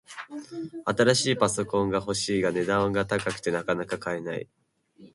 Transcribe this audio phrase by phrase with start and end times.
[0.85, 4.49] 新しいパソコンが欲しいが、値段が高くてなかなか買えない